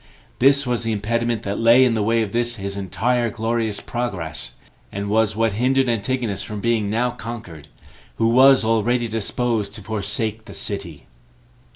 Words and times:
This 0.39 0.65
was 0.65 0.81
the 0.81 0.93
impediment 0.93 1.43
that 1.43 1.59
lay 1.59 1.85
in 1.85 1.93
the 1.93 2.01
way 2.01 2.23
of 2.23 2.31
this 2.31 2.55
his 2.55 2.75
entire 2.75 3.29
glorious 3.29 3.79
progress, 3.79 4.55
and 4.91 5.11
was 5.11 5.35
what 5.35 5.53
hindered 5.53 5.87
Antigonus 5.87 6.41
from 6.41 6.59
being 6.59 6.89
now 6.89 7.11
conquered, 7.11 7.67
who 8.15 8.29
was 8.29 8.65
already 8.65 9.07
disposed 9.07 9.75
to 9.75 9.83
forsake 9.83 10.45
the 10.45 10.55
city. 10.55 11.05